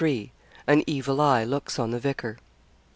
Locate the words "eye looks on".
1.21-1.91